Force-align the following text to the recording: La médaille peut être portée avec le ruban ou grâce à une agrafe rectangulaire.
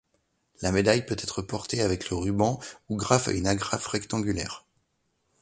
La 0.63 0.71
médaille 0.71 1.05
peut 1.05 1.15
être 1.19 1.43
portée 1.43 1.83
avec 1.83 2.09
le 2.09 2.15
ruban 2.15 2.59
ou 2.89 2.95
grâce 2.97 3.27
à 3.27 3.33
une 3.33 3.45
agrafe 3.45 3.85
rectangulaire. 3.85 4.65